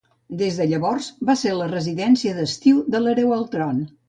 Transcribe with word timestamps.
Des 0.37 0.55
de 0.61 0.65
llavors, 0.71 1.09
va 1.29 1.35
ser 1.41 1.53
la 1.59 1.67
residència 1.73 2.35
d'estiu 2.39 2.81
de 2.97 3.05
l'hereu 3.05 3.37
al 3.39 3.47
tron. 3.57 3.87